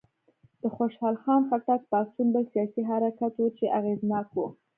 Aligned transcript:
د 0.61 0.63
خوشحال 0.75 1.15
خان 1.23 1.41
خټک 1.49 1.81
پاڅون 1.91 2.27
بل 2.33 2.43
سیاسي 2.53 2.81
حرکت 2.89 3.33
و 3.37 3.45
چې 3.57 3.65
اغېزناک 3.79 4.27
و. 4.33 4.37